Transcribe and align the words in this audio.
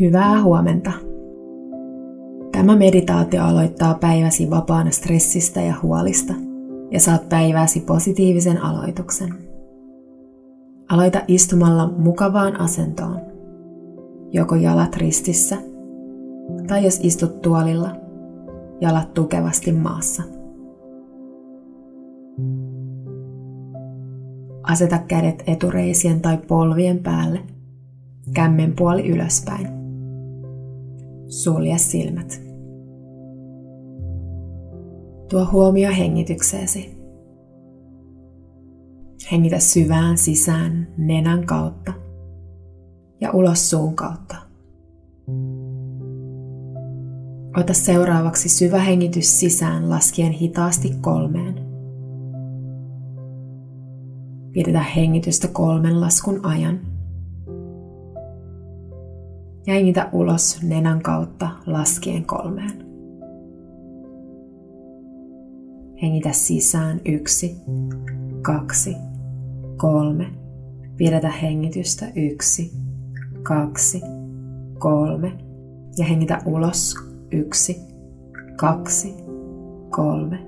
Hyvää 0.00 0.42
huomenta! 0.42 0.92
Tämä 2.52 2.76
meditaatio 2.76 3.42
aloittaa 3.42 3.94
päiväsi 3.94 4.50
vapaana 4.50 4.90
stressistä 4.90 5.60
ja 5.60 5.74
huolista 5.82 6.34
ja 6.90 7.00
saat 7.00 7.28
päiväsi 7.28 7.80
positiivisen 7.80 8.62
aloituksen. 8.62 9.34
Aloita 10.88 11.20
istumalla 11.28 11.92
mukavaan 11.98 12.60
asentoon, 12.60 13.20
joko 14.32 14.54
jalat 14.54 14.96
ristissä 14.96 15.56
tai 16.66 16.84
jos 16.84 17.00
istut 17.02 17.42
tuolilla, 17.42 17.96
jalat 18.80 19.14
tukevasti 19.14 19.72
maassa. 19.72 20.22
Aseta 24.62 24.98
kädet 24.98 25.42
etureisien 25.46 26.20
tai 26.20 26.38
polvien 26.48 26.98
päälle, 26.98 27.40
kämmen 28.34 28.72
puoli 28.76 29.08
ylöspäin. 29.08 29.77
Sulje 31.28 31.78
silmät. 31.78 32.42
Tuo 35.30 35.48
huomio 35.52 35.90
hengitykseesi. 35.90 36.98
Hengitä 39.32 39.58
syvään 39.58 40.18
sisään 40.18 40.88
nenän 40.96 41.46
kautta 41.46 41.92
ja 43.20 43.30
ulos 43.32 43.70
suun 43.70 43.94
kautta. 43.94 44.36
Ota 47.56 47.74
seuraavaksi 47.74 48.48
syvä 48.48 48.78
hengitys 48.78 49.40
sisään 49.40 49.90
laskien 49.90 50.32
hitaasti 50.32 50.94
kolmeen. 51.00 51.54
Pidetä 54.52 54.80
hengitystä 54.80 55.48
kolmen 55.48 56.00
laskun 56.00 56.46
ajan 56.46 56.80
ja 59.68 59.74
hengitä 59.74 60.08
ulos 60.12 60.62
nenän 60.62 61.02
kautta 61.02 61.50
laskien 61.66 62.24
kolmeen. 62.24 62.86
Hengitä 66.02 66.32
sisään 66.32 67.00
yksi, 67.04 67.56
kaksi, 68.42 68.96
kolme. 69.76 70.26
Pidetä 70.96 71.30
hengitystä 71.30 72.06
yksi, 72.16 72.72
kaksi, 73.42 74.02
kolme. 74.78 75.32
Ja 75.98 76.04
hengitä 76.04 76.42
ulos 76.46 76.94
yksi, 77.32 77.76
kaksi, 78.56 79.14
kolme. 79.90 80.46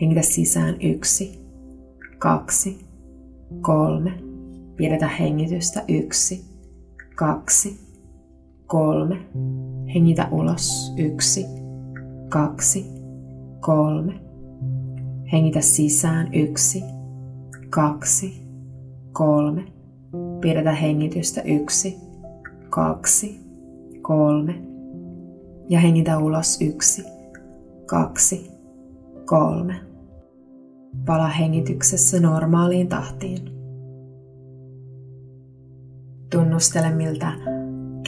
Hengitä 0.00 0.22
sisään 0.22 0.74
yksi, 0.82 1.40
kaksi, 2.18 2.78
kolme. 3.60 4.12
Pidetä 4.76 5.08
hengitystä 5.08 5.84
yksi, 5.88 6.44
kaksi, 7.16 7.89
kolme. 8.70 9.16
Hengitä 9.94 10.28
ulos. 10.30 10.94
Yksi, 10.96 11.46
kaksi, 12.28 12.86
kolme. 13.60 14.20
Hengitä 15.32 15.60
sisään. 15.60 16.34
Yksi, 16.34 16.82
kaksi, 17.70 18.42
kolme. 19.12 19.64
Pidetä 20.40 20.72
hengitystä. 20.72 21.42
Yksi, 21.42 21.96
kaksi, 22.68 23.40
kolme. 24.02 24.54
Ja 25.68 25.80
hengitä 25.80 26.18
ulos. 26.18 26.60
Yksi, 26.60 27.04
kaksi, 27.86 28.50
kolme. 29.24 29.74
Pala 31.06 31.28
hengityksessä 31.28 32.20
normaaliin 32.20 32.88
tahtiin. 32.88 33.40
Tunnustele, 36.30 36.90
miltä 36.90 37.32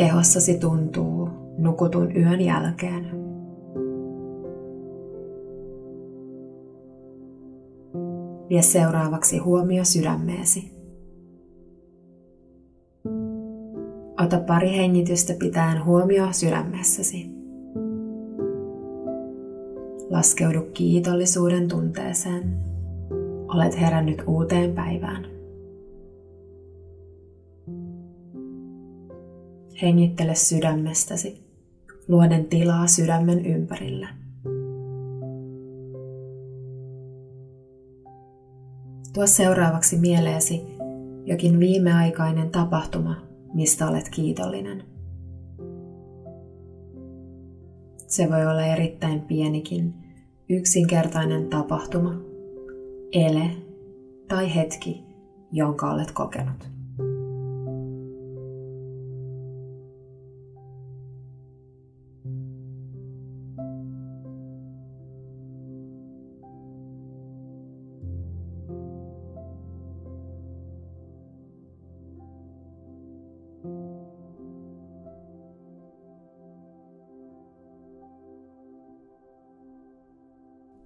kehossasi 0.00 0.58
tuntuu 0.58 1.28
nukutun 1.58 2.16
yön 2.16 2.40
jälkeen. 2.40 3.04
Vie 8.48 8.62
seuraavaksi 8.62 9.38
huomio 9.38 9.84
sydämeesi. 9.84 10.72
Ota 14.24 14.40
pari 14.46 14.76
hengitystä 14.76 15.32
pitäen 15.38 15.84
huomioa 15.84 16.32
sydämessäsi. 16.32 17.30
Laskeudu 20.10 20.62
kiitollisuuden 20.74 21.68
tunteeseen. 21.68 22.56
Olet 23.54 23.80
herännyt 23.80 24.22
uuteen 24.26 24.72
päivään. 24.72 25.39
Hengittele 29.82 30.34
sydämestäsi, 30.34 31.44
luoden 32.08 32.44
tilaa 32.44 32.86
sydämen 32.86 33.46
ympärillä. 33.46 34.08
Tuo 39.14 39.26
seuraavaksi 39.26 39.96
mieleesi 39.96 40.66
jokin 41.24 41.60
viimeaikainen 41.60 42.50
tapahtuma, 42.50 43.16
mistä 43.54 43.88
olet 43.88 44.08
kiitollinen. 44.08 44.84
Se 48.06 48.30
voi 48.30 48.46
olla 48.46 48.66
erittäin 48.66 49.20
pienikin, 49.20 49.94
yksinkertainen 50.48 51.48
tapahtuma, 51.48 52.14
ele 53.12 53.50
tai 54.28 54.54
hetki, 54.54 55.04
jonka 55.52 55.92
olet 55.92 56.10
kokenut. 56.10 56.79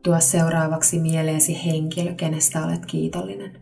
Tuo 0.05 0.21
seuraavaksi 0.21 0.99
mieleesi 0.99 1.65
henkilö, 1.67 2.15
kenestä 2.15 2.65
olet 2.65 2.87
kiitollinen. 2.87 3.61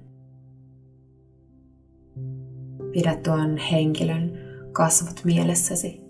Pidä 2.93 3.17
tuon 3.25 3.57
henkilön 3.57 4.33
kasvot 4.73 5.25
mielessäsi. 5.25 6.01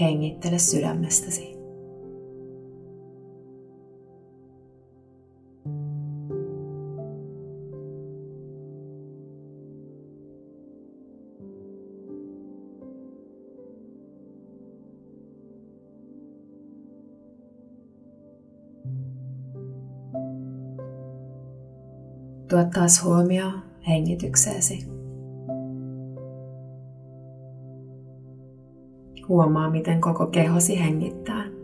Hengittele 0.00 0.58
sydämestäsi. 0.58 1.59
Tuo 22.50 22.64
taas 22.74 23.04
huomio 23.04 23.50
hengitykseesi. 23.88 24.86
Huomaa, 29.28 29.70
miten 29.70 30.00
koko 30.00 30.26
kehosi 30.26 30.80
hengittää. 30.80 31.59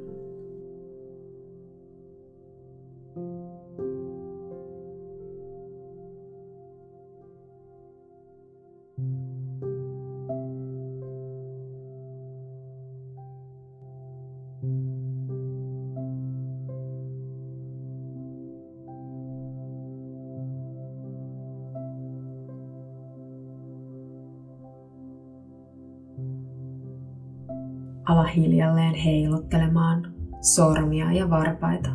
Ala 28.06 28.24
hiljalleen 28.24 28.94
heiluttelemaan 28.94 30.14
sormia 30.40 31.12
ja 31.12 31.30
varpaita. 31.30 31.90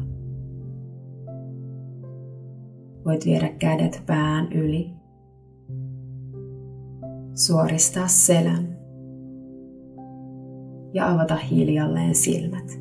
Voit 3.05 3.25
viedä 3.25 3.49
kädet 3.59 4.03
pään 4.05 4.51
yli. 4.53 4.91
Suoristaa 7.33 8.07
selän. 8.07 8.77
Ja 10.93 11.11
avata 11.11 11.35
hiljalleen 11.35 12.15
silmät. 12.15 12.79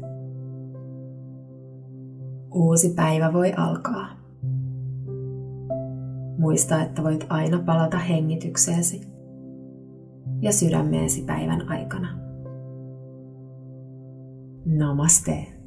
Uusi 2.55 2.94
päivä 2.94 3.32
voi 3.32 3.53
alkaa. 3.53 4.06
Muista, 6.38 6.82
että 6.82 7.03
voit 7.03 7.27
aina 7.29 7.62
palata 7.67 7.99
hengitykseesi 7.99 9.00
ja 10.41 10.53
sydämeesi 10.53 11.23
päivän 11.23 11.69
aikana. 11.69 12.19
Namaste. 14.70 15.60